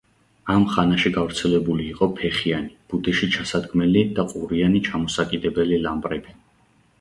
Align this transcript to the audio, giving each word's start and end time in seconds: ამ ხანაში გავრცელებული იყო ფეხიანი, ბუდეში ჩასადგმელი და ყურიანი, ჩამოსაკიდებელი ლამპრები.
ამ 0.51 0.63
ხანაში 0.75 1.09
გავრცელებული 1.17 1.85
იყო 1.89 2.07
ფეხიანი, 2.19 2.71
ბუდეში 2.93 3.29
ჩასადგმელი 3.37 4.03
და 4.21 4.27
ყურიანი, 4.33 4.83
ჩამოსაკიდებელი 4.89 5.81
ლამპრები. 5.87 6.37